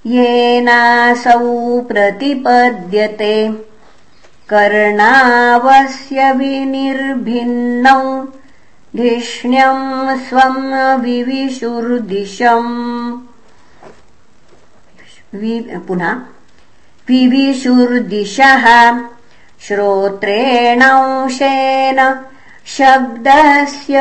येनासौ 0.06 1.80
प्रतिपद्यते। 1.80 3.64
कर्णावस्य 4.48 6.32
विनिर्भिन्नौ। 6.32 8.26
धिष्ण्यम् 8.96 10.18
स्वम् 10.18 11.02
विविशुर्दिशम्। 11.02 13.18
पुनः। 15.88 16.16
विविशुर्दिशः 17.08 18.92
श्रोत्रेणंशेन 19.66 22.14
शब्दस्य 22.66 24.00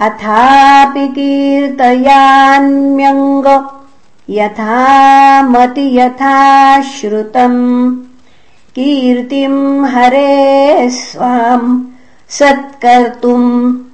अथापि 0.00 1.08
कीर्तयान्म्यङ्ग 1.08 3.68
यथा 4.30 5.42
मति 5.42 5.98
यथा 5.98 6.82
श्रुतम् 6.82 7.96
कीर्तिम् 8.74 9.86
हरे 9.86 10.90
स्वाम् 10.90 11.82
सत्कर्तुम् 12.28 13.85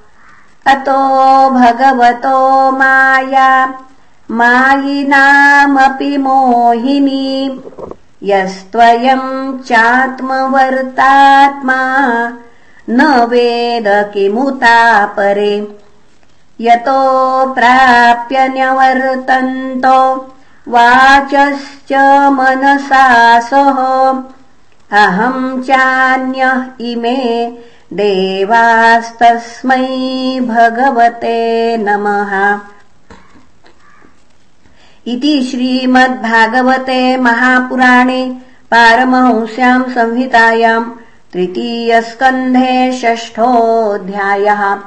अतो 0.66 1.50
भगवतो 1.50 2.72
माया 2.72 3.74
मायिनामपि 4.30 6.16
मोहिनी। 6.16 7.62
यस्त्वयम् 8.22 9.58
चात्मवर्तात्मा 9.58 12.32
न 12.90 13.02
वेद 13.06 13.84
किमुता 14.14 15.06
परे। 15.06 15.78
यतो 16.60 17.46
प्राप्य 17.54 18.48
न्यवर्तन्तो 18.48 20.14
वाचश्च 20.68 21.92
मनसा 22.32 23.40
सह। 23.40 23.78
अहम् 24.98 25.62
चान्यः 25.62 26.66
इमे 26.80 27.52
देवास्तस्मै 27.92 29.78
भगवते 30.40 31.76
नमः। 31.76 32.60
इति 35.06 35.48
श्रीमद्भागवते 35.50 37.16
महापुराणे 37.16 38.36
पारमहंस्याम् 38.70 39.84
संहितायाम् 39.84 40.90
तृतीयस्कन्धे 41.34 42.92
षष्ठोऽध्यायः। 42.92 44.78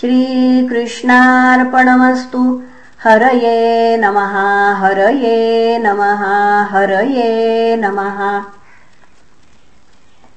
श्रीकृष्णार्पणमस्तु। 0.00 2.62
हरये 3.04 3.96
नमः 3.96 4.74
हरये 4.74 5.78
नमः 5.78 6.64
हरये 6.64 7.76
नमः 7.76 8.42